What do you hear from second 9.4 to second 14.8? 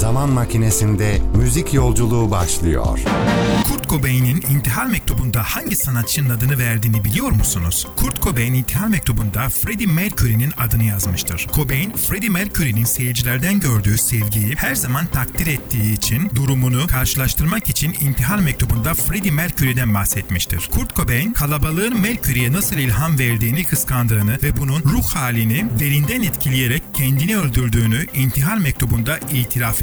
Freddie Mercury'nin adını yazmıştır. Cobain, Freddie Mercury'nin seyircilerden gördüğü sevgiyi her